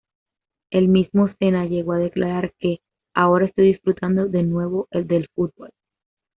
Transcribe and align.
El 0.71 0.87
mismo 0.87 1.29
Senna 1.37 1.67
llegó 1.67 1.91
a 1.91 1.99
declarar 1.99 2.55
que 2.57 2.79
"Ahora 3.13 3.45
estoy 3.45 3.67
disfrutando 3.73 4.25
de 4.25 4.41
nuevo 4.41 4.87
del 4.91 5.27
fútbol". 5.35 5.69